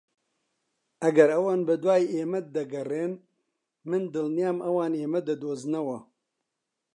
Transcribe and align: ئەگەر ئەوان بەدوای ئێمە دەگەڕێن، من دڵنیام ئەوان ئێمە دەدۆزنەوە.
ئەگەر 1.03 1.29
ئەوان 1.33 1.61
بەدوای 1.67 2.03
ئێمە 2.13 2.39
دەگەڕێن، 2.55 3.13
من 3.89 4.03
دڵنیام 4.13 4.57
ئەوان 4.65 4.93
ئێمە 4.99 5.19
دەدۆزنەوە. 5.27 5.99